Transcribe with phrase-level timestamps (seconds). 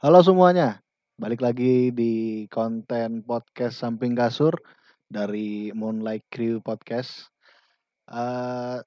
[0.00, 0.80] Halo semuanya,
[1.20, 4.56] balik lagi di konten podcast Samping Kasur
[5.04, 7.28] dari Moonlight Crew Podcast.
[8.08, 8.80] Uh,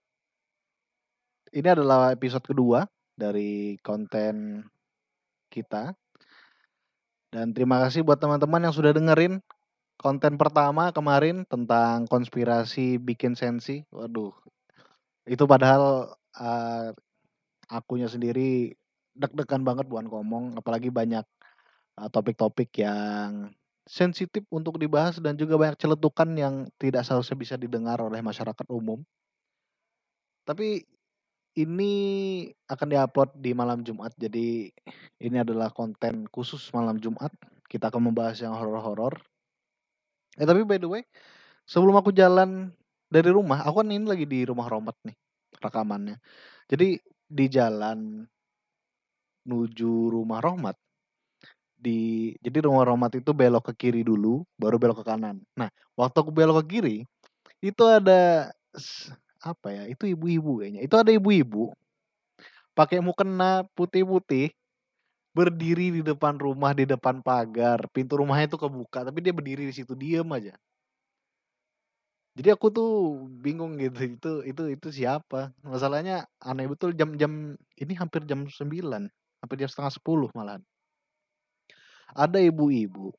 [1.54, 4.66] ini adalah episode kedua dari konten
[5.54, 5.94] kita.
[7.30, 9.38] Dan terima kasih buat teman-teman yang sudah dengerin
[10.02, 13.86] konten pertama kemarin tentang konspirasi bikin sensi.
[13.94, 14.34] Waduh,
[15.30, 16.10] itu padahal
[16.42, 16.90] uh,
[17.70, 18.74] akunya sendiri
[19.14, 21.26] deg-degan banget buat ngomong, apalagi banyak
[21.98, 28.00] uh, topik-topik yang sensitif untuk dibahas dan juga banyak celetukan yang tidak seharusnya bisa didengar
[28.00, 29.04] oleh masyarakat umum.
[30.44, 30.84] Tapi
[31.54, 31.94] ini
[32.66, 34.74] akan diupload di malam Jumat, jadi
[35.22, 37.30] ini adalah konten khusus malam Jumat.
[37.70, 39.22] Kita akan membahas yang horor-horor.
[40.38, 41.04] Eh tapi by the way,
[41.70, 42.74] sebelum aku jalan
[43.06, 45.14] dari rumah, aku kan ini lagi di rumah Romat nih
[45.62, 46.18] rekamannya.
[46.66, 46.98] Jadi
[47.30, 48.26] di jalan
[49.44, 50.76] menuju rumah Romat
[51.84, 55.44] di jadi rumah Romat itu belok ke kiri dulu, baru belok ke kanan.
[55.60, 55.68] Nah,
[56.00, 56.98] waktu aku belok ke kiri,
[57.60, 58.52] itu ada
[59.44, 59.84] apa ya?
[59.92, 60.82] Itu ibu-ibu kayaknya.
[60.88, 61.76] Itu ada ibu-ibu
[62.74, 64.50] pakai mukena putih-putih
[65.34, 69.74] berdiri di depan rumah di depan pagar pintu rumahnya itu kebuka tapi dia berdiri di
[69.74, 70.54] situ diem aja
[72.38, 72.90] jadi aku tuh
[73.42, 79.10] bingung gitu itu itu itu siapa masalahnya aneh betul jam-jam ini hampir jam 9
[79.44, 80.64] hampir jam setengah 10 malahan.
[82.16, 83.12] Ada ibu-ibu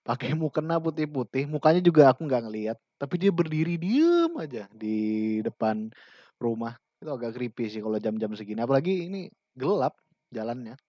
[0.00, 5.92] pakai mukena putih-putih mukanya juga aku nggak ngelihat tapi dia berdiri diem aja di depan
[6.40, 6.80] rumah.
[6.96, 9.92] Itu agak creepy sih kalau jam-jam segini apalagi ini gelap
[10.32, 10.80] jalannya.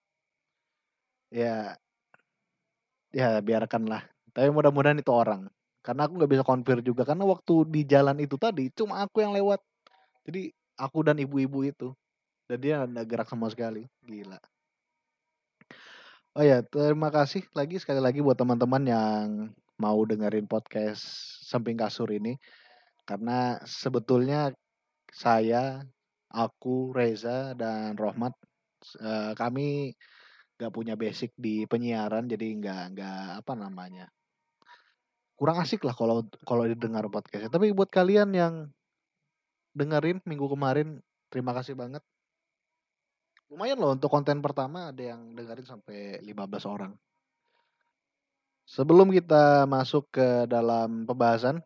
[1.32, 1.76] Ya
[3.12, 5.52] ya biarkanlah tapi mudah-mudahan itu orang.
[5.82, 9.36] Karena aku nggak bisa konfir juga karena waktu di jalan itu tadi cuma aku yang
[9.36, 9.60] lewat.
[10.24, 11.90] Jadi aku dan ibu-ibu itu
[12.52, 14.36] dan dia nggak gerak sama sekali gila
[16.32, 19.26] oh ya terima kasih lagi sekali lagi buat teman-teman yang
[19.76, 21.04] mau dengerin podcast
[21.44, 22.40] samping kasur ini.
[23.04, 24.53] Karena sebetulnya
[25.12, 25.84] saya
[26.31, 28.31] aku Reza dan Rohmat
[29.03, 29.92] uh, kami
[30.56, 34.06] nggak punya basic di penyiaran jadi nggak nggak apa namanya
[35.34, 37.52] kurang asik lah kalau kalau didengar podcastnya.
[37.52, 38.53] Tapi buat kalian yang
[39.75, 41.02] dengerin minggu kemarin
[41.34, 42.06] terima kasih banget
[43.51, 46.95] lumayan loh untuk konten pertama ada yang dengerin sampai 15 orang
[48.63, 51.59] sebelum kita masuk ke dalam pembahasan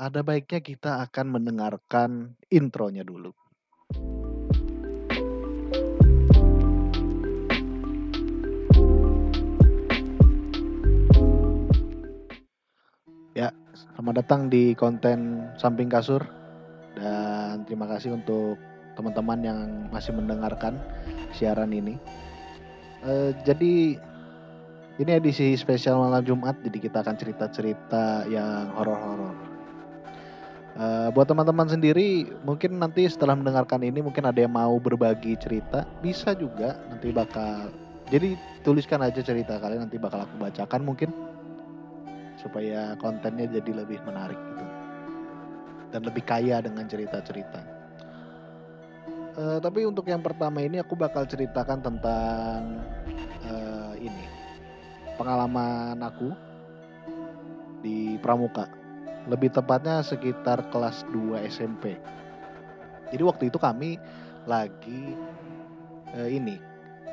[0.00, 3.34] ada baiknya kita akan mendengarkan intronya dulu.
[13.34, 16.22] Ya, selamat datang di konten Samping Kasur
[16.94, 19.58] dan terima kasih untuk teman-teman yang
[19.94, 20.74] masih mendengarkan
[21.30, 21.94] siaran ini.
[23.06, 23.94] Uh, jadi
[24.98, 29.38] ini edisi spesial malam Jumat, jadi kita akan cerita-cerita yang horor-horor.
[30.74, 35.86] Uh, buat teman-teman sendiri, mungkin nanti setelah mendengarkan ini mungkin ada yang mau berbagi cerita,
[36.02, 37.70] bisa juga nanti bakal.
[38.10, 38.34] Jadi
[38.66, 41.10] tuliskan aja cerita kalian nanti bakal aku bacakan mungkin
[42.40, 44.64] supaya kontennya jadi lebih menarik gitu
[45.92, 47.77] dan lebih kaya dengan cerita-cerita.
[49.38, 52.82] Uh, tapi untuk yang pertama ini aku bakal ceritakan tentang
[53.46, 54.26] uh, ini
[55.14, 56.34] pengalaman aku
[57.78, 58.66] di Pramuka
[59.30, 61.94] lebih tepatnya sekitar kelas 2 SMP.
[63.14, 64.00] Jadi waktu itu kami
[64.48, 65.14] lagi
[66.16, 66.56] eh, ini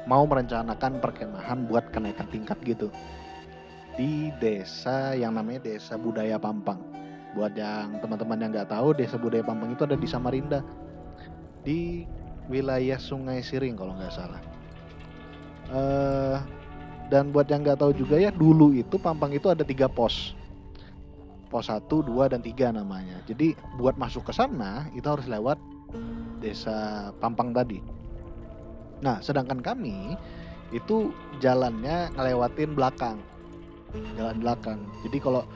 [0.07, 2.87] mau merencanakan perkemahan buat kenaikan tingkat gitu
[3.99, 6.79] di desa yang namanya Desa Budaya Pampang.
[7.35, 10.63] Buat yang teman-teman yang nggak tahu, Desa Budaya Pampang itu ada di Samarinda,
[11.65, 12.05] di
[12.47, 14.41] wilayah Sungai Siring kalau nggak salah.
[15.65, 16.37] Uh,
[17.09, 20.37] dan buat yang nggak tahu juga ya, dulu itu Pampang itu ada tiga pos
[21.49, 23.21] pos 1, 2 dan 3 namanya.
[23.29, 25.55] Jadi buat masuk ke sana itu harus lewat
[26.43, 27.79] desa Pampang tadi.
[28.99, 30.19] Nah, sedangkan kami
[30.73, 33.17] itu jalannya ngelewatin belakang.
[34.19, 34.79] Jalan belakang.
[35.07, 35.47] Jadi kalau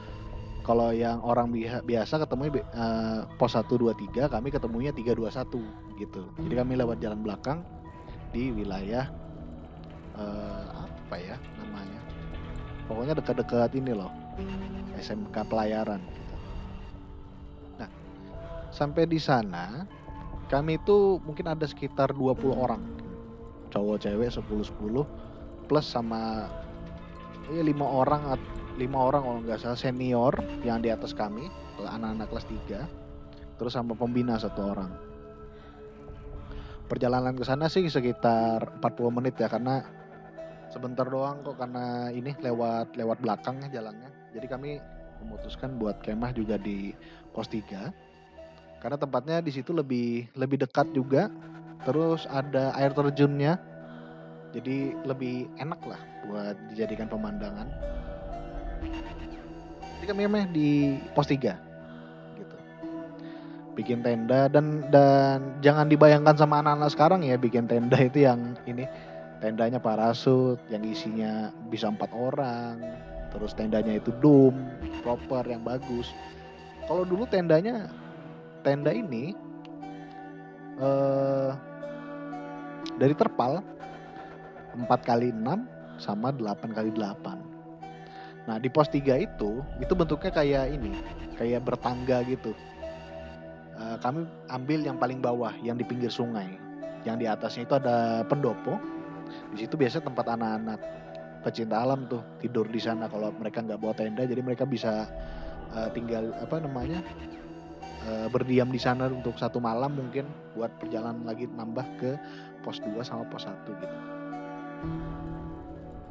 [0.63, 1.50] kalau yang orang
[1.84, 6.24] biasa ketemu uh, pos 1 2 3, kami ketemunya 3 2 1 gitu.
[6.40, 7.60] Jadi kami lewat jalan belakang
[8.31, 9.12] di wilayah
[10.16, 12.01] uh, apa ya namanya?
[12.88, 14.10] Pokoknya dekat-dekat ini loh
[14.98, 16.36] SMK pelayaran gitu.
[17.84, 17.90] Nah,
[18.72, 19.86] sampai di sana
[20.50, 22.81] kami itu mungkin ada sekitar 20 orang.
[23.69, 26.50] Cowok cewek 10 10 plus sama
[27.54, 28.38] ya lima orang
[28.81, 30.34] lima orang kalau nggak salah senior
[30.66, 31.46] yang di atas kami
[31.78, 32.46] anak-anak kelas
[33.54, 34.90] 3 terus sama pembina satu orang
[36.89, 39.86] perjalanan ke sana sih sekitar 40 menit ya karena
[40.74, 44.09] sebentar doang kok karena ini lewat lewat belakang ya jalannya.
[44.33, 44.71] Jadi kami
[45.21, 46.91] memutuskan buat kemah juga di
[47.31, 51.30] pos 3 karena tempatnya di situ lebih lebih dekat juga.
[51.86, 53.62] Terus ada air terjunnya.
[54.50, 57.69] Jadi lebih enak lah buat dijadikan pemandangan.
[60.01, 61.69] Jadi kami di pos 3 gitu
[63.80, 68.84] bikin tenda dan dan jangan dibayangkan sama anak-anak sekarang ya bikin tenda itu yang ini
[69.40, 72.84] tendanya parasut yang isinya bisa empat orang
[73.31, 74.68] terus tendanya itu dome
[75.00, 76.12] proper yang bagus.
[76.84, 77.88] Kalau dulu tendanya
[78.66, 79.31] tenda ini
[80.82, 81.52] eh,
[83.00, 83.64] dari terpal
[84.75, 90.66] 4 kali 6 sama 8 kali 8 nah di pos 3 itu itu bentuknya kayak
[90.74, 90.96] ini
[91.38, 92.56] kayak bertangga gitu
[93.80, 96.60] eh, kami ambil yang paling bawah yang di pinggir sungai.
[97.08, 98.76] Yang di atasnya itu ada pendopo.
[99.56, 100.80] Di situ biasanya tempat anak-anak
[101.40, 105.08] pecinta alam tuh tidur di sana kalau mereka nggak bawa tenda jadi mereka bisa
[105.72, 107.00] uh, tinggal apa namanya
[108.08, 112.12] uh, berdiam di sana untuk satu malam mungkin buat perjalanan lagi nambah ke
[112.60, 113.98] pos 2 sama pos 1 gitu.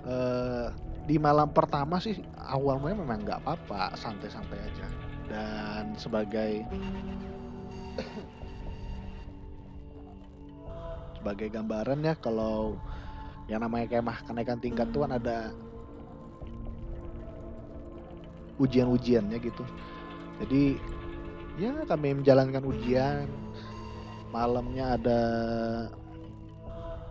[0.09, 0.73] Uh,
[1.05, 4.87] di malam pertama sih awalnya memang nggak apa-apa santai-santai aja.
[5.29, 6.65] Dan sebagai
[11.19, 12.79] sebagai gambaran ya kalau
[13.51, 15.51] yang namanya kemah kenaikan tingkat tuh kan ada
[18.59, 19.65] ujian-ujiannya gitu.
[20.43, 20.79] Jadi
[21.59, 23.27] ya kami menjalankan ujian.
[24.29, 25.21] Malamnya ada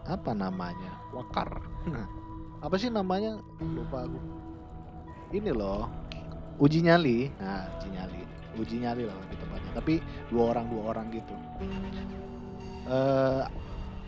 [0.06, 0.94] apa namanya?
[1.12, 1.50] Wakar.
[1.90, 2.06] Nah,
[2.62, 3.42] apa sih namanya?
[3.60, 4.20] Lupa aku.
[5.34, 5.90] Ini loh
[6.62, 7.34] uji nyali.
[7.42, 8.22] Nah uji nyali
[8.58, 9.94] uji nyali lah lebih tepatnya tapi
[10.34, 11.36] dua orang dua orang gitu
[12.90, 13.46] uh,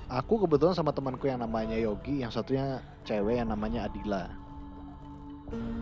[0.09, 4.25] aku kebetulan sama temanku yang namanya Yogi, yang satunya cewek yang namanya Adila.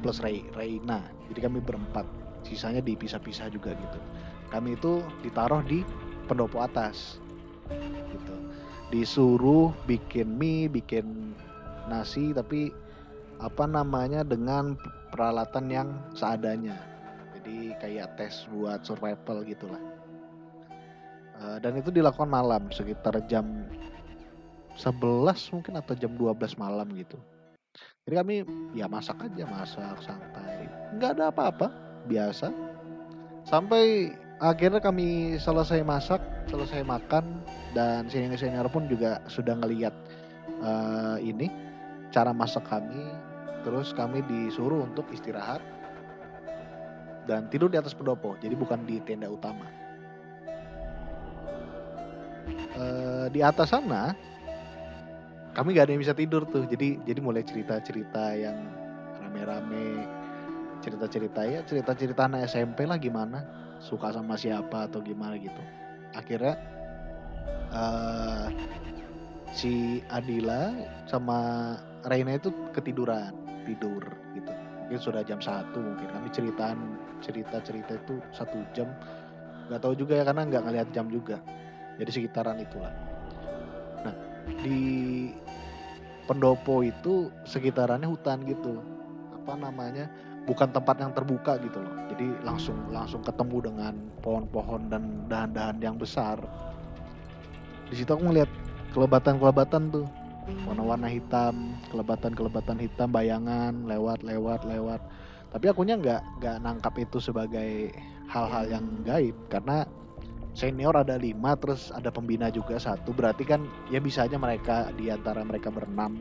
[0.03, 1.03] Plus Ray, Reina.
[1.31, 2.07] Jadi kami berempat.
[2.47, 3.99] Sisanya dipisah-pisah juga gitu.
[4.47, 5.83] Kami itu ditaruh di
[6.31, 7.19] pendopo atas.
[7.67, 8.35] Gitu.
[8.91, 11.35] Disuruh bikin mie, bikin
[11.91, 12.71] nasi tapi
[13.43, 14.79] apa namanya dengan
[15.11, 16.79] peralatan yang seadanya.
[17.47, 19.79] Jadi kayak tes buat survival gitulah.
[21.39, 23.63] Uh, dan itu dilakukan malam sekitar jam
[24.75, 27.15] 11 mungkin atau jam 12 malam gitu.
[28.03, 28.35] Jadi kami
[28.75, 30.67] ya masak aja, masak santai.
[30.99, 31.71] Nggak ada apa-apa,
[32.11, 32.51] biasa.
[33.47, 34.11] Sampai
[34.43, 36.19] akhirnya kami selesai masak,
[36.51, 39.95] selesai makan dan senior-senior pun juga sudah ngeliat
[40.59, 41.47] uh, ini
[42.11, 43.07] cara masak kami.
[43.63, 45.76] Terus kami disuruh untuk istirahat
[47.27, 49.67] dan tidur di atas pendopo, jadi bukan di tenda utama.
[52.77, 54.15] Uh, di atas sana
[55.57, 58.53] kami gak ada yang bisa tidur tuh jadi jadi mulai cerita cerita yang
[59.17, 60.05] rame-rame
[60.85, 63.41] cerita cerita ya cerita cerita anak SMP lah gimana
[63.81, 65.63] suka sama siapa atau gimana gitu
[66.13, 66.61] akhirnya
[67.73, 68.53] uh,
[69.57, 70.77] si Adila
[71.09, 71.73] sama
[72.05, 73.33] Reina itu ketiduran
[73.65, 74.05] tidur
[74.37, 74.53] gitu
[74.87, 76.07] mungkin sudah jam satu mungkin.
[76.07, 76.79] Kami ceritaan
[77.19, 78.87] cerita cerita itu satu jam.
[79.67, 81.43] Nggak tahu juga ya karena nggak ngeliat jam juga.
[81.99, 82.95] Jadi sekitaran itulah.
[84.07, 84.15] Nah
[84.63, 84.79] di
[86.23, 88.79] pendopo itu sekitarannya hutan gitu.
[89.43, 90.07] Apa namanya?
[90.47, 91.91] Bukan tempat yang terbuka gitu loh.
[92.15, 96.39] Jadi langsung langsung ketemu dengan pohon-pohon dan dahan-dahan yang besar.
[97.91, 98.47] Di situ aku ngeliat
[98.95, 100.07] kelebatan-kelebatan tuh
[100.67, 105.01] warna-warna hitam kelebatan-kelebatan hitam bayangan lewat lewat lewat.
[105.51, 107.91] Tapi akunya nggak nggak nangkap itu sebagai
[108.27, 109.87] hal-hal yang gaib karena
[110.51, 113.11] senior ada lima terus ada pembina juga satu.
[113.11, 116.19] Berarti kan ya bisa aja mereka di antara mereka berenam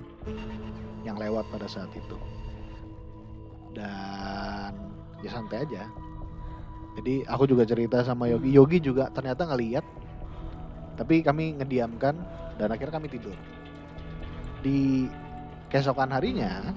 [1.06, 2.18] yang lewat pada saat itu.
[3.75, 4.75] Dan
[5.23, 5.87] ya santai aja.
[6.97, 8.50] Jadi aku juga cerita sama Yogi.
[8.56, 9.85] Yogi juga ternyata ngeliat
[10.97, 12.16] tapi kami ngediamkan
[12.56, 13.37] dan akhirnya kami tidur
[14.66, 15.06] di
[15.70, 16.75] keesokan harinya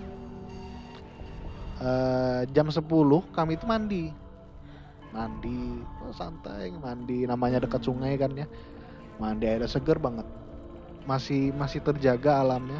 [1.81, 2.85] uh, jam 10
[3.33, 4.03] kami itu mandi.
[5.09, 7.25] Mandi oh, santai mandi.
[7.25, 8.45] Namanya dekat sungai kan ya.
[9.17, 10.27] Mandi air seger banget.
[11.09, 12.79] Masih masih terjaga alamnya.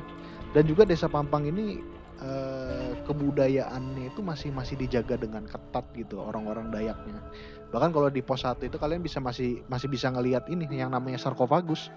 [0.53, 1.81] Dan juga desa Pampang ini
[2.21, 7.21] eh, kebudayaannya itu masih masih dijaga dengan ketat gitu orang-orang Dayaknya.
[7.69, 11.17] Bahkan kalau di pos 1 itu kalian bisa masih masih bisa ngelihat ini yang namanya
[11.17, 11.89] sarkofagus.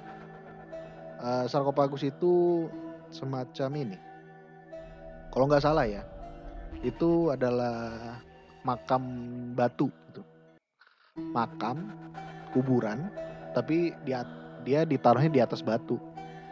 [1.20, 2.66] Eh, sarkofagus itu
[3.12, 3.98] semacam ini
[5.32, 6.02] kalau nggak salah ya
[6.80, 7.92] itu adalah
[8.64, 9.02] makam
[9.52, 10.22] batu gitu.
[11.32, 11.92] Makam
[12.52, 13.12] kuburan
[13.52, 14.24] tapi dia
[14.64, 15.96] dia ditaruhnya di atas batu.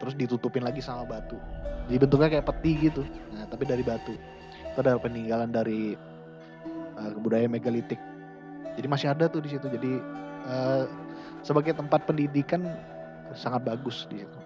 [0.01, 1.37] Terus ditutupin lagi sama batu.
[1.91, 3.03] dibentuknya kayak peti gitu
[3.35, 4.15] nah tapi dari batu
[4.47, 5.99] itu ada peninggalan dari
[6.95, 7.99] uh, budaya megalitik
[8.79, 9.99] jadi masih ada tuh di situ jadi
[10.47, 10.87] uh,
[11.43, 12.63] sebagai tempat pendidikan
[13.35, 14.40] sangat bagus di situ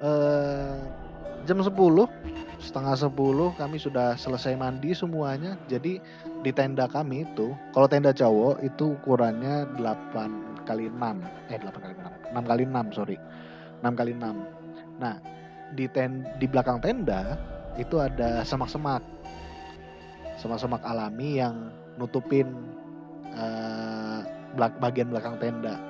[0.00, 0.76] uh,
[1.44, 1.72] jam 10
[2.60, 3.16] setengah 10
[3.56, 5.56] kami sudah selesai mandi semuanya.
[5.68, 6.00] Jadi
[6.44, 11.94] di tenda kami itu kalau tenda cowok itu ukurannya 8 kali 6 eh 8 kali
[11.96, 13.16] 6 6 kali 6 sorry.
[13.80, 15.16] 6 kali 6 nah
[15.72, 17.40] di ten di belakang tenda
[17.80, 19.00] itu ada semak-semak.
[20.36, 22.48] Semak-semak alami yang nutupin
[23.36, 24.24] uh,
[24.56, 25.80] bagian belakang tenda.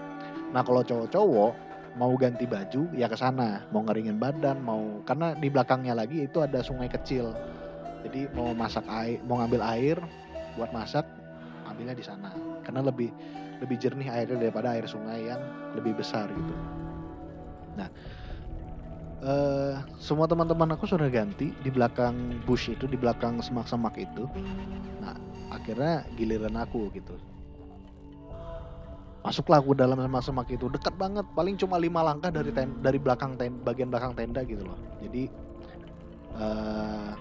[0.55, 3.65] Nah kalau cowok-cowok mau ganti baju ya ke sana.
[3.75, 7.35] Mau ngeringin badan mau karena di belakangnya lagi itu ada sungai kecil.
[8.07, 9.97] Jadi mau masak air mau ngambil air
[10.55, 11.07] buat masak
[11.67, 12.31] ambilnya di sana.
[12.63, 13.11] Karena lebih
[13.61, 15.41] lebih jernih airnya daripada air sungai yang
[15.77, 16.55] lebih besar gitu.
[17.77, 17.89] Nah
[19.25, 24.25] uh, semua teman-teman aku sudah ganti di belakang bush itu di belakang semak-semak itu.
[25.03, 25.17] Nah
[25.51, 27.30] akhirnya giliran aku gitu
[29.21, 30.67] masuklah aku dalam semak-semak itu.
[30.73, 31.25] Dekat banget.
[31.37, 34.79] Paling cuma lima langkah dari ten, dari belakang ten, bagian belakang tenda gitu loh.
[35.05, 35.29] Jadi
[36.37, 37.13] uh,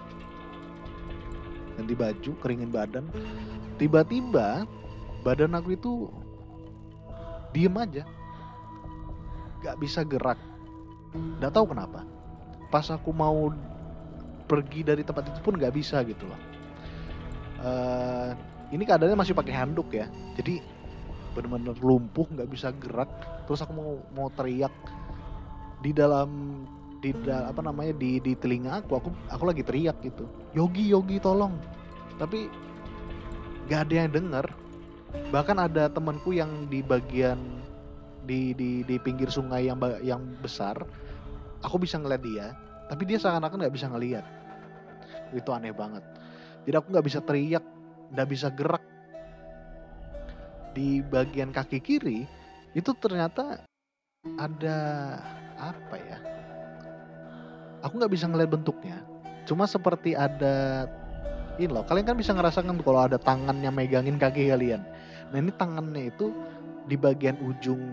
[1.79, 3.05] ganti baju keringin badan.
[3.79, 4.63] Tiba-tiba
[5.23, 5.91] badan aku itu
[7.51, 8.03] diem aja.
[9.59, 10.39] Gak bisa gerak.
[11.11, 12.07] Nggak tahu kenapa.
[12.71, 13.51] Pas aku mau
[14.49, 16.39] pergi dari tempat itu pun gak bisa gitu loh.
[17.59, 18.31] Uh,
[18.71, 20.07] ini keadaannya masih pakai handuk ya.
[20.39, 20.78] Jadi
[21.35, 23.09] benar-benar lumpuh nggak bisa gerak.
[23.45, 24.73] Terus aku mau mau teriak
[25.79, 26.63] di dalam
[26.99, 28.91] di da, apa namanya di di telinga aku.
[28.99, 30.27] Aku aku lagi teriak gitu.
[30.53, 31.55] Yogi Yogi tolong.
[32.17, 32.49] Tapi
[33.69, 34.45] nggak ada yang dengar
[35.33, 37.61] bahkan ada temanku yang di bagian
[38.29, 40.77] di di di pinggir sungai yang yang besar
[41.65, 42.53] aku bisa ngeliat dia
[42.89, 44.25] tapi dia seakan-akan nggak bisa ngeliat.
[45.29, 46.01] Itu aneh banget.
[46.65, 47.61] Jadi aku nggak bisa teriak
[48.09, 48.81] nggak bisa gerak
[50.79, 52.23] di bagian kaki kiri
[52.71, 53.67] itu ternyata
[54.39, 54.79] ada
[55.59, 56.17] apa ya?
[57.83, 59.03] Aku nggak bisa ngeliat bentuknya.
[59.43, 60.87] Cuma seperti ada
[61.59, 64.79] ini loh kalian kan bisa ngerasakan kalau ada tangannya megangin kaki kalian.
[65.35, 66.31] Nah ini tangannya itu
[66.87, 67.83] di bagian ujung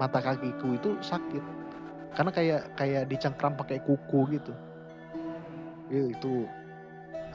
[0.00, 1.44] mata kakiku itu sakit.
[2.16, 4.52] Karena kayak kayak dicengkram pakai kuku gitu.
[5.92, 6.48] Itu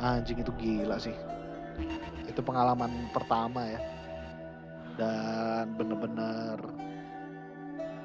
[0.02, 1.14] anjing itu gila sih.
[2.26, 3.82] Itu pengalaman pertama ya
[5.00, 6.58] dan bener-bener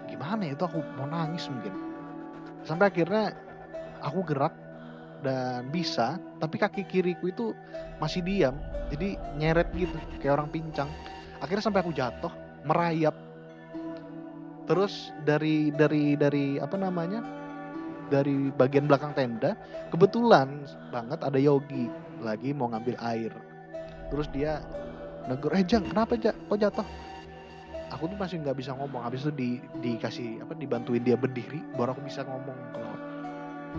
[0.09, 1.75] gimana ya itu aku mau nangis mungkin.
[2.65, 3.37] Sampai akhirnya
[4.01, 4.55] aku gerak
[5.21, 7.47] dan bisa tapi kaki kiriku itu
[7.99, 8.55] masih diam
[8.89, 10.89] jadi nyeret gitu kayak orang pincang.
[11.39, 12.33] Akhirnya sampai aku jatuh
[12.65, 13.15] merayap.
[14.65, 17.25] Terus dari dari dari apa namanya
[18.09, 19.53] dari bagian belakang tenda
[19.93, 21.89] kebetulan banget ada Yogi
[22.25, 23.33] lagi mau ngambil air.
[24.09, 24.65] Terus dia
[25.29, 26.89] negur eh jang kenapa jang kok jatuh?
[27.93, 29.01] Aku tuh masih nggak bisa ngomong.
[29.05, 32.59] Habis itu di dikasih apa dibantuin dia berdiri baru aku bisa ngomong.
[32.73, 32.95] Kalau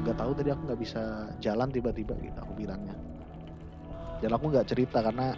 [0.06, 1.02] nggak tahu tadi aku nggak bisa
[1.42, 2.96] jalan tiba-tiba gitu aku bilangnya.
[4.22, 5.34] Dan aku nggak cerita karena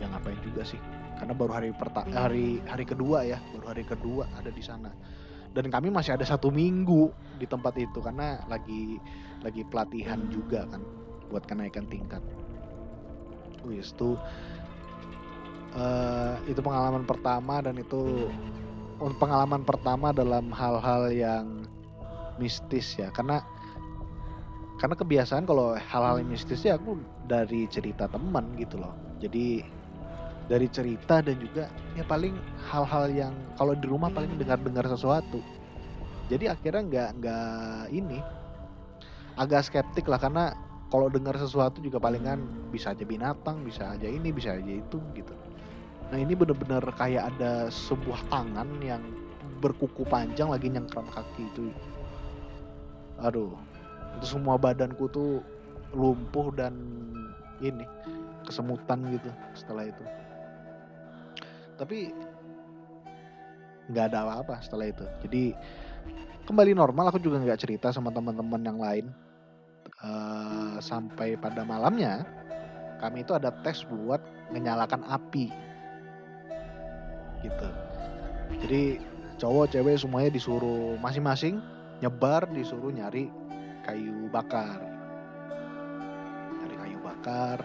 [0.00, 0.80] ya ngapain juga sih.
[1.20, 4.88] Karena baru hari pertama hari hari kedua ya baru hari kedua ada di sana.
[5.50, 9.00] Dan kami masih ada satu minggu di tempat itu karena lagi
[9.42, 10.80] lagi pelatihan juga kan
[11.32, 12.22] buat kenaikan tingkat.
[13.64, 14.16] Wis tuh
[15.76, 18.28] uh, itu pengalaman pertama dan itu
[19.16, 21.46] pengalaman pertama dalam hal-hal yang
[22.36, 23.08] mistis ya.
[23.12, 23.42] Karena
[24.80, 26.96] karena kebiasaan kalau hal-hal mistis ya aku
[27.28, 28.96] dari cerita teman gitu loh.
[29.20, 29.60] Jadi
[30.50, 32.34] dari cerita dan juga ya paling
[32.72, 35.38] hal-hal yang kalau di rumah paling dengar-dengar sesuatu.
[36.32, 38.18] Jadi akhirnya nggak nggak ini
[39.38, 40.52] agak skeptik lah karena
[40.90, 42.42] kalau dengar sesuatu juga palingan
[42.74, 45.34] bisa aja binatang bisa aja ini bisa aja itu gitu
[46.10, 49.02] Nah ini bener-bener kayak ada sebuah tangan yang
[49.62, 51.70] berkuku panjang lagi nyengkram kaki itu.
[53.22, 53.54] Aduh,
[54.18, 55.38] itu semua badanku tuh
[55.94, 56.74] lumpuh dan
[57.62, 57.86] ini
[58.42, 60.04] kesemutan gitu setelah itu.
[61.78, 62.10] Tapi
[63.94, 65.06] nggak ada apa-apa setelah itu.
[65.22, 65.42] Jadi
[66.50, 67.14] kembali normal.
[67.14, 69.06] Aku juga nggak cerita sama teman-teman yang lain.
[70.00, 72.24] Uh, sampai pada malamnya
[73.04, 75.52] kami itu ada tes buat menyalakan api
[77.44, 77.68] gitu.
[78.66, 79.00] Jadi
[79.40, 81.60] cowok cewek semuanya disuruh masing-masing
[82.00, 83.28] nyebar disuruh nyari
[83.84, 84.80] kayu bakar.
[86.60, 87.58] Nyari kayu bakar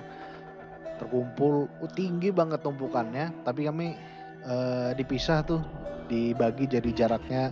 [0.96, 4.00] terkumpul uh, tinggi banget tumpukannya tapi kami
[4.48, 5.60] uh, dipisah tuh
[6.08, 7.52] dibagi jadi jaraknya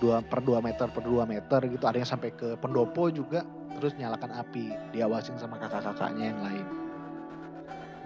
[0.00, 1.84] dua per 2 meter per 2 meter gitu.
[1.84, 3.44] Ada yang sampai ke pendopo juga
[3.76, 6.89] terus nyalakan api diawasin sama kakak-kakaknya yang lain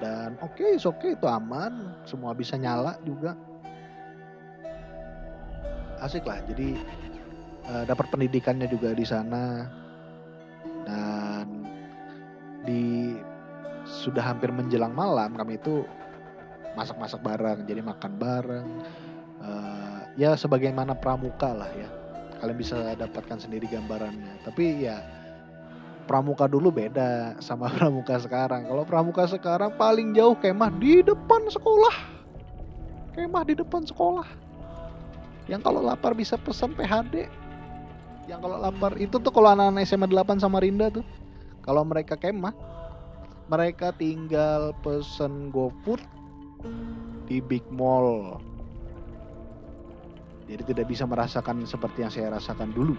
[0.02, 1.94] dan oke okay, oke okay, itu aman.
[2.08, 3.38] Semua bisa nyala juga.
[6.02, 6.74] Asik lah jadi
[7.70, 9.70] uh, dapat pendidikannya juga di sana.
[10.84, 11.64] Dan
[12.66, 13.14] di
[13.84, 15.84] sudah hampir menjelang malam kami itu
[16.74, 18.68] masak-masak bareng jadi makan bareng.
[19.44, 21.88] Uh, ya sebagaimana pramuka lah ya.
[22.42, 24.42] Kalian bisa dapatkan sendiri gambarannya.
[24.44, 25.00] Tapi ya
[26.04, 28.68] pramuka dulu beda sama pramuka sekarang.
[28.68, 31.96] Kalau pramuka sekarang paling jauh kemah di depan sekolah.
[33.16, 34.26] Kemah di depan sekolah.
[35.48, 37.28] Yang kalau lapar bisa pesan PHD
[38.24, 41.04] yang kalau lapar itu tuh kalau anak-anak SMA 8 sama Rinda tuh.
[41.64, 42.52] Kalau mereka kemah
[43.48, 46.00] mereka tinggal pesen GoFood
[47.28, 48.40] di Big Mall.
[50.44, 52.96] Jadi tidak bisa merasakan seperti yang saya rasakan dulu.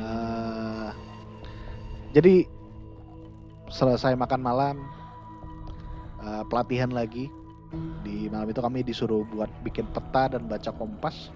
[0.00, 0.61] Uh,
[2.12, 2.44] jadi
[3.72, 4.76] selesai makan malam,
[6.20, 7.32] uh, pelatihan lagi.
[8.04, 11.32] Di malam itu kami disuruh buat bikin peta dan baca kompas.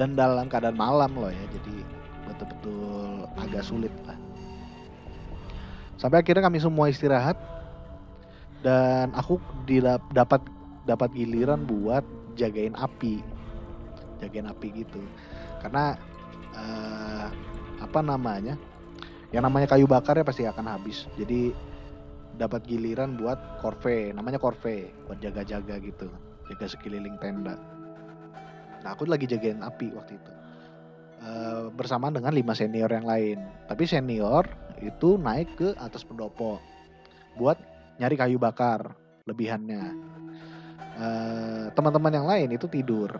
[0.00, 1.76] Dan dalam keadaan malam loh ya, jadi
[2.28, 4.16] betul-betul agak sulit lah.
[5.96, 7.36] Sampai akhirnya kami semua istirahat
[8.60, 9.40] dan aku
[10.12, 10.40] dapat
[10.88, 12.04] dapat giliran buat
[12.36, 13.20] jagain api
[14.20, 15.00] jagain api gitu
[15.60, 15.96] karena
[16.56, 17.28] uh,
[17.80, 18.56] apa namanya
[19.36, 21.52] yang namanya kayu bakar ya pasti akan habis jadi
[22.40, 26.08] dapat giliran buat korve namanya korve buat jaga-jaga gitu
[26.48, 27.60] jaga sekeliling tenda
[28.80, 30.32] nah aku lagi jagain api waktu itu
[31.20, 34.48] uh, bersamaan dengan lima senior yang lain tapi senior
[34.80, 36.56] itu naik ke atas pendopo
[37.36, 37.60] buat
[38.00, 38.92] nyari kayu bakar
[39.28, 39.84] lebihannya.
[40.96, 43.10] Uh, teman-teman yang lain itu tidur.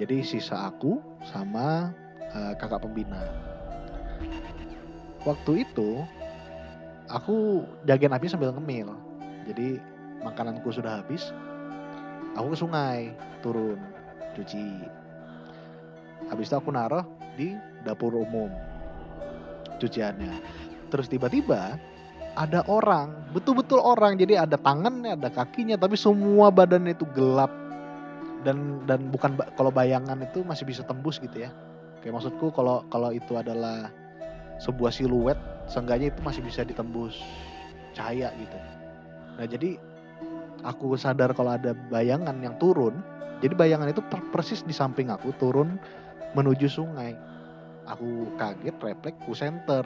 [0.00, 1.92] Jadi sisa aku sama
[2.32, 3.20] uh, kakak pembina.
[5.26, 6.06] Waktu itu
[7.10, 8.94] aku jagain api sambil ngemil.
[9.50, 9.82] Jadi
[10.22, 11.34] makananku sudah habis.
[12.38, 13.10] Aku ke sungai
[13.42, 13.82] turun
[14.38, 14.86] cuci.
[16.30, 17.02] Habis itu aku naruh
[17.34, 18.48] di dapur umum
[19.82, 20.38] cuciannya.
[20.88, 21.74] Terus tiba-tiba
[22.36, 24.20] ada orang, betul-betul orang.
[24.20, 27.50] Jadi ada tangannya, ada kakinya, tapi semua badannya itu gelap
[28.44, 31.50] dan dan bukan kalau bayangan itu masih bisa tembus gitu ya.
[32.04, 33.90] Kayak maksudku kalau kalau itu adalah
[34.62, 35.38] sebuah siluet,
[35.68, 37.20] seenggaknya itu masih bisa ditembus
[37.96, 38.58] cahaya gitu.
[39.36, 39.80] Nah jadi
[40.64, 43.00] aku sadar kalau ada bayangan yang turun,
[43.40, 44.00] jadi bayangan itu
[44.32, 45.80] persis di samping aku turun
[46.36, 47.16] menuju sungai.
[47.86, 49.84] Aku kaget, refleks, ku center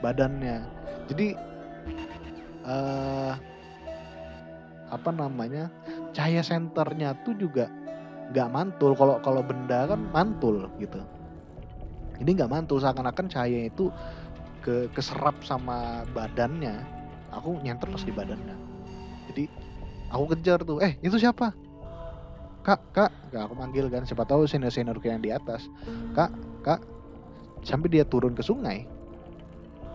[0.00, 0.64] badannya.
[1.10, 1.36] Jadi
[2.64, 3.36] uh,
[4.92, 5.72] apa namanya
[6.12, 7.68] cahaya senternya tuh juga
[8.32, 11.00] nggak mantul kalau kalau benda kan mantul gitu
[12.20, 13.88] ini nggak mantul seakan-akan cahaya itu
[14.62, 16.84] ke keserap sama badannya.
[17.32, 18.56] Aku nyenter pas di badannya.
[19.32, 19.44] Jadi
[20.12, 21.50] aku kejar tuh eh itu siapa?
[22.62, 23.10] Kak kak.
[23.34, 25.66] Gak aku manggil kan siapa tahu senior senior yang di atas.
[26.14, 26.30] Kak
[26.62, 26.80] kak.
[27.66, 28.86] Sampai dia turun ke sungai.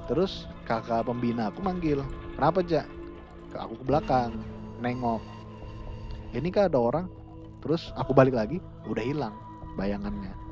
[0.07, 1.99] Terus kakak pembina aku manggil
[2.35, 2.87] kenapa aja
[3.51, 4.35] ke aku ke belakang
[4.83, 5.23] nengok.
[6.35, 7.05] Ini kan ada orang.
[7.63, 9.35] Terus aku balik lagi udah hilang
[9.75, 10.46] bayangannya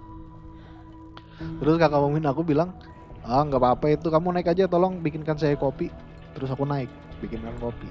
[1.35, 2.71] terus kakak pembina aku bilang
[3.25, 5.89] ah nggak apa-apa itu kamu naik aja tolong bikinkan saya kopi.
[6.37, 6.91] Terus aku naik
[7.23, 7.89] bikinkan kopi.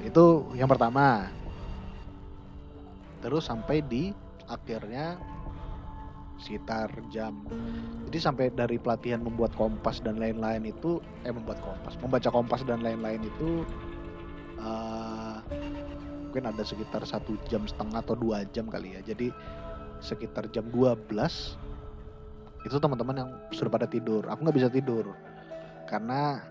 [0.00, 1.28] Itu yang pertama.
[3.20, 4.14] Terus sampai di
[4.46, 5.18] akhirnya
[6.36, 7.32] sekitar jam
[8.06, 12.84] jadi sampai dari pelatihan membuat kompas dan lain-lain itu eh membuat kompas membaca kompas dan
[12.84, 13.64] lain-lain itu
[14.60, 15.40] uh,
[16.36, 19.00] mungkin ada sekitar satu jam setengah atau dua jam kali ya.
[19.00, 19.32] Jadi
[20.06, 21.10] sekitar jam 12
[22.62, 24.22] itu teman-teman yang sudah pada tidur.
[24.30, 25.10] Aku nggak bisa tidur
[25.90, 26.42] karena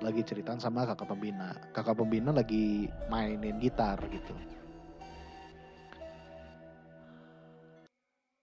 [0.00, 1.56] lagi ceritaan sama kakak pembina.
[1.76, 4.32] Kakak pembina lagi mainin gitar gitu.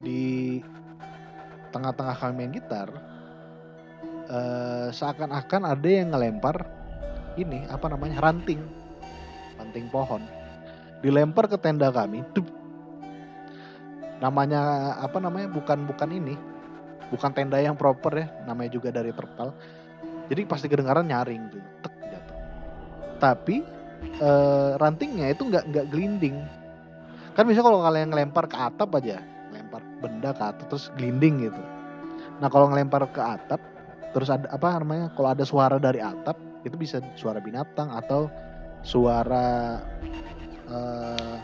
[0.02, 0.62] Di
[1.73, 2.89] tengah-tengah kami main gitar
[4.30, 6.65] uh, seakan-akan ada yang ngelempar
[7.38, 8.62] ini apa namanya ranting.
[9.62, 10.26] Ranting pohon.
[11.06, 12.26] Dilempar ke tenda kami.
[14.24, 16.36] Namanya apa namanya bukan bukan ini.
[17.12, 19.52] Bukan tenda yang proper ya namanya juga dari terpal.
[20.32, 22.38] Jadi pasti kedengaran nyaring tuh tek jatuh.
[23.20, 23.62] Tapi
[24.24, 26.40] uh, rantingnya itu nggak nggak gelinding.
[27.36, 29.22] Kan bisa kalau kalian ngelempar ke atap aja
[30.04, 31.64] benda ke atas terus glinding gitu.
[32.44, 33.64] Nah kalau ngelempar ke atap
[34.12, 36.36] terus ada apa namanya kalau ada suara dari atap
[36.68, 38.28] itu bisa suara binatang atau
[38.84, 39.80] suara
[40.68, 41.36] uh,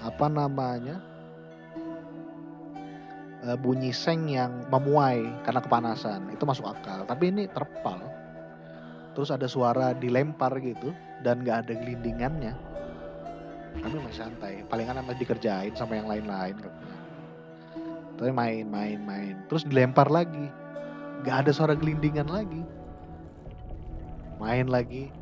[0.00, 0.96] apa namanya
[3.46, 6.28] uh, bunyi seng yang memuai karena kepanasan.
[6.34, 7.06] Itu masuk akal.
[7.06, 8.02] Tapi ini terpal.
[9.14, 10.92] Terus ada suara dilempar gitu
[11.24, 12.52] dan nggak ada gelindingannya.
[13.80, 14.66] Kami masih santai.
[14.68, 16.96] Paling kan masih dikerjain sama yang lain-lain katanya
[18.16, 19.34] tapi main main main.
[19.46, 20.48] Terus dilempar lagi.
[21.22, 22.64] Nggak ada suara gelindingan lagi.
[24.40, 25.12] Main lagi.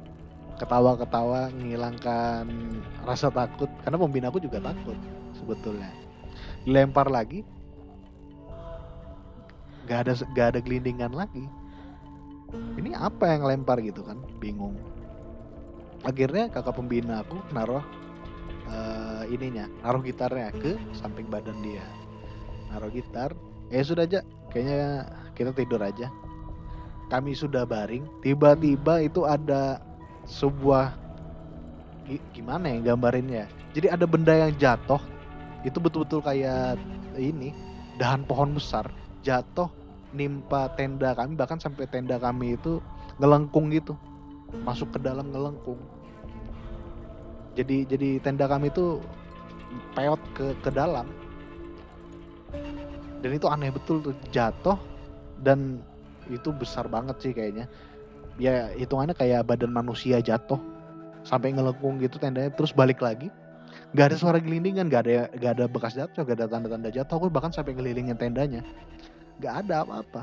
[0.55, 2.47] Ketawa-ketawa menghilangkan
[3.03, 3.67] rasa takut.
[3.83, 4.95] Karena pembina aku juga takut
[5.35, 5.91] sebetulnya.
[6.63, 7.43] Dilempar lagi
[9.85, 11.44] nggak ada nggak ada gelindingan lagi.
[12.79, 14.18] Ini apa yang lempar gitu kan?
[14.38, 14.79] Bingung.
[16.05, 17.83] Akhirnya kakak pembina aku naruh
[18.68, 21.85] uh, ininya naruh gitarnya ke samping badan dia.
[22.73, 23.33] Naruh gitar.
[23.73, 24.20] Eh sudah aja
[24.53, 26.09] kayaknya kita tidur aja.
[27.12, 28.05] Kami sudah baring.
[28.25, 29.81] Tiba-tiba itu ada
[30.25, 30.97] sebuah
[32.33, 33.44] gimana ya gambarinnya?
[33.77, 35.01] Jadi ada benda yang jatuh.
[35.64, 36.77] Itu betul-betul kayak
[37.16, 37.57] ini
[37.97, 38.85] dahan pohon besar
[39.25, 39.73] jatuh
[40.15, 42.79] nimpa tenda kami bahkan sampai tenda kami itu
[43.19, 43.99] ngelengkung gitu.
[44.63, 45.81] Masuk ke dalam ngelengkung.
[47.59, 49.03] Jadi jadi tenda kami itu
[49.99, 51.11] peot ke ke dalam.
[53.19, 54.79] Dan itu aneh betul tuh jatuh
[55.43, 55.81] dan
[56.31, 57.67] itu besar banget sih kayaknya.
[58.39, 60.61] Ya hitungannya kayak badan manusia jatuh
[61.27, 62.55] sampai ngelengkung gitu tendanya.
[62.55, 63.33] Terus balik lagi
[63.95, 67.15] nggak ada suara gelindingan nggak ada nggak ada bekas jatuh nggak ada tanda-tanda jatuh.
[67.19, 68.63] Aku bahkan sampai ngelilingin tendanya
[69.38, 70.23] nggak ada apa-apa.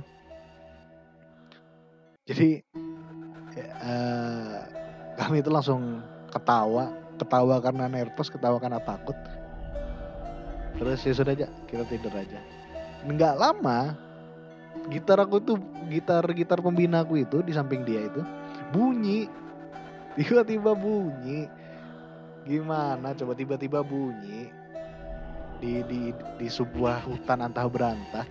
[2.28, 2.64] Jadi
[3.58, 4.58] ya, uh,
[5.20, 6.00] kami itu langsung
[6.32, 6.94] ketawa.
[7.20, 9.18] Ketawa karena nervous ketawa karena takut.
[10.80, 12.40] Terus ya sudah aja kita tidur aja.
[13.06, 13.94] Nggak lama
[14.90, 15.58] gitar aku tuh
[15.92, 18.22] gitar gitar pembina aku itu di samping dia itu
[18.74, 19.28] bunyi.
[20.18, 21.46] Tiba-tiba bunyi.
[22.48, 23.14] Gimana?
[23.14, 24.50] Coba tiba-tiba bunyi.
[25.62, 26.02] Di di
[26.42, 28.26] di sebuah hutan antah berantah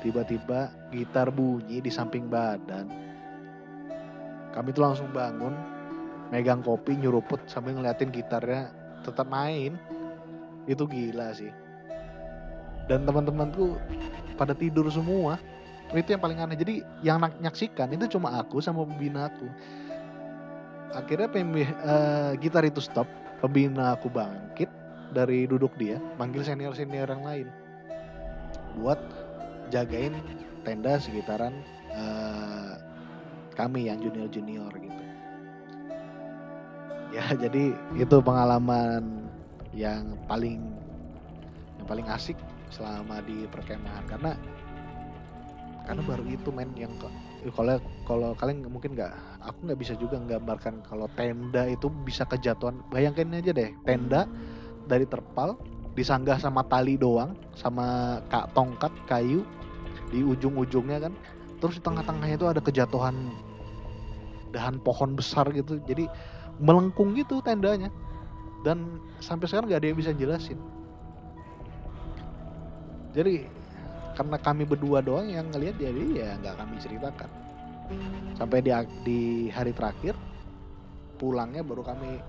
[0.00, 2.88] tiba-tiba gitar bunyi di samping badan.
[4.52, 5.52] Kami tuh langsung bangun
[6.32, 8.72] megang kopi nyuruput sambil ngeliatin gitarnya
[9.04, 9.76] tetap main.
[10.66, 11.52] Itu gila sih.
[12.90, 13.76] Dan teman-temanku
[14.34, 15.38] pada tidur semua.
[15.94, 16.58] Itu yang paling aneh.
[16.58, 16.74] Jadi
[17.06, 19.46] yang nyaksikan itu cuma aku sama pembina aku
[20.96, 23.08] akhirnya pembi, uh, gitar itu stop.
[23.44, 24.72] Pembina aku bangkit
[25.12, 27.46] dari duduk dia manggil senior senior yang lain.
[28.80, 28.98] Buat
[29.70, 30.14] jagain
[30.66, 31.54] tenda sekitaran
[31.94, 32.74] uh,
[33.56, 35.02] kami yang junior junior gitu.
[37.14, 39.30] Ya jadi itu pengalaman
[39.72, 40.60] yang paling
[41.80, 42.36] yang paling asik
[42.68, 44.04] selama di perkemahan.
[44.10, 44.32] Karena
[45.86, 46.90] karena baru itu men yang
[47.46, 52.26] eh, kalau kalau kalian mungkin nggak aku nggak bisa juga menggambarkan kalau tenda itu bisa
[52.26, 52.82] kejatuhan.
[52.90, 54.26] Bayangkan aja deh tenda
[54.90, 55.54] dari terpal
[55.96, 59.42] disanggah sama tali doang sama kak tongkat kayu
[60.12, 61.12] di ujung-ujungnya kan.
[61.56, 63.16] Terus di tengah-tengahnya itu ada kejatuhan
[64.52, 65.80] dahan pohon besar gitu.
[65.88, 66.04] Jadi
[66.60, 67.88] melengkung gitu tendanya.
[68.60, 70.60] Dan sampai sekarang nggak ada yang bisa jelasin.
[73.16, 73.48] Jadi
[74.16, 77.30] karena kami berdua doang yang ngelihat jadi ya nggak kami ceritakan.
[78.36, 80.12] Sampai di di hari terakhir
[81.16, 82.20] pulangnya baru kami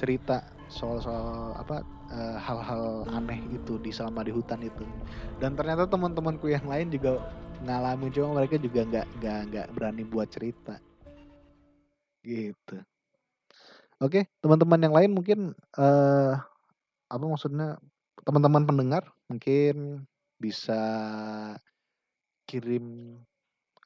[0.00, 0.40] cerita
[0.72, 4.84] soal soal apa eh, hal-hal uh, aneh itu di selama di hutan itu.
[5.40, 7.24] Dan ternyata teman-temanku yang lain juga
[7.64, 10.76] ngalamin cuma mereka juga nggak nggak nggak berani buat cerita.
[12.22, 12.76] Gitu.
[14.02, 15.38] Oke teman-teman yang lain mungkin
[15.78, 16.34] uh,
[17.06, 17.78] apa maksudnya
[18.26, 20.82] teman-teman pendengar mungkin bisa
[22.46, 23.16] kirim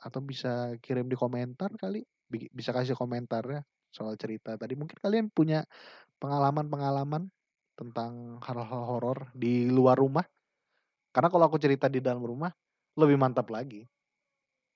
[0.00, 3.62] atau bisa kirim di komentar kali bisa kasih komentar ya
[3.92, 4.76] soal cerita tadi.
[4.76, 5.64] Mungkin kalian punya
[6.20, 7.28] pengalaman-pengalaman
[7.76, 10.24] tentang hal-hal horor di luar rumah.
[11.12, 12.50] Karena kalau aku cerita di dalam rumah
[12.96, 13.84] lebih mantap lagi.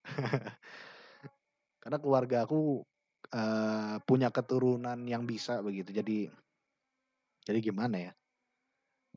[1.82, 2.84] Karena keluarga aku
[3.32, 5.96] uh, punya keturunan yang bisa begitu.
[5.96, 6.28] Jadi
[7.48, 8.12] jadi gimana ya?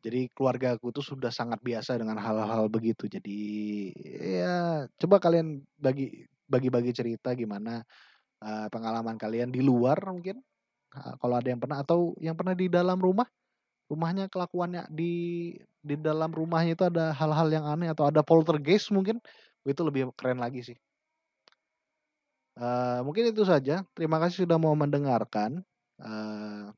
[0.04, 3.08] Jadi keluarga aku tuh sudah sangat biasa dengan hal-hal begitu.
[3.08, 3.40] Jadi
[4.20, 7.84] ya coba kalian bagi bagi-bagi cerita gimana
[8.44, 10.40] uh, pengalaman kalian di luar mungkin.
[10.94, 13.26] Kalau ada yang pernah atau yang pernah di dalam rumah
[13.94, 15.14] rumahnya kelakuannya di
[15.86, 19.22] di dalam rumahnya itu ada hal-hal yang aneh atau ada poltergeist mungkin
[19.70, 20.78] itu lebih keren lagi sih.
[22.58, 23.86] Uh, mungkin itu saja.
[23.94, 25.62] Terima kasih sudah mau mendengarkan.
[26.02, 26.74] Uh,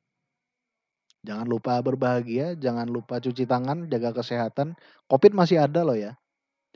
[1.26, 4.78] Jangan lupa berbahagia, jangan lupa cuci tangan, jaga kesehatan.
[5.10, 6.14] Covid masih ada loh ya.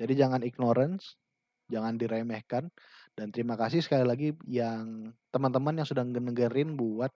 [0.01, 1.21] Jadi jangan ignorance,
[1.69, 2.73] jangan diremehkan.
[3.13, 7.13] Dan terima kasih sekali lagi yang teman-teman yang sudah ngedengerin buat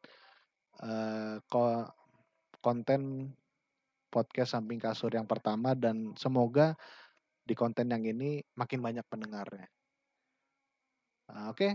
[0.86, 1.41] uh,
[2.63, 3.28] konten
[4.08, 6.80] podcast samping kasur yang pertama dan semoga
[7.43, 9.67] di konten yang ini makin banyak pendengarnya.
[11.34, 11.71] Nah, Oke, okay.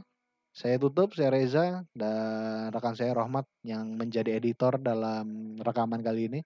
[0.56, 1.12] saya tutup.
[1.12, 6.40] Saya Reza dan rekan saya Rohmat yang menjadi editor dalam rekaman kali ini.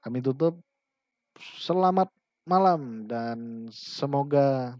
[0.00, 0.56] Kami tutup.
[1.36, 2.08] Selamat
[2.48, 4.74] malam dan semoga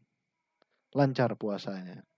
[0.97, 2.10] lancar puasanya.